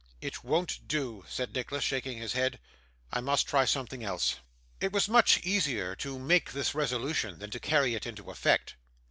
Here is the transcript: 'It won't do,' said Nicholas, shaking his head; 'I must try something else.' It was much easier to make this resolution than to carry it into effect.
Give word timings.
'It 0.19 0.43
won't 0.43 0.87
do,' 0.87 1.23
said 1.29 1.53
Nicholas, 1.53 1.83
shaking 1.83 2.17
his 2.17 2.33
head; 2.33 2.57
'I 3.13 3.21
must 3.21 3.47
try 3.47 3.65
something 3.65 4.03
else.' 4.03 4.37
It 4.79 4.91
was 4.91 5.07
much 5.07 5.37
easier 5.41 5.95
to 5.97 6.17
make 6.17 6.51
this 6.53 6.73
resolution 6.73 7.37
than 7.37 7.51
to 7.51 7.59
carry 7.59 7.93
it 7.93 8.07
into 8.07 8.31
effect. 8.31 8.77